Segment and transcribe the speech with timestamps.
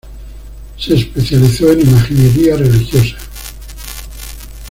[0.79, 3.15] Se especializó en imaginería religiosa.